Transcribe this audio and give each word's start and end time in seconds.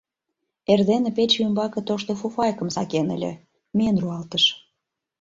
Эрдене 0.71 1.09
пече 1.17 1.37
ӱмбаке 1.47 1.81
тошто 1.87 2.11
фуфайкым 2.19 2.69
сакен 2.75 3.07
ыле, 3.15 3.31
миен 3.75 3.97
руалтыш. 4.01 4.43